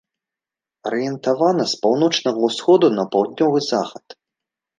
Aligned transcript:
Арыентавана 0.89 1.63
з 1.73 1.77
паўночнага 1.83 2.39
ўсходу 2.49 2.91
на 2.97 3.03
паўднёвы 3.13 3.59
захад. 3.71 4.05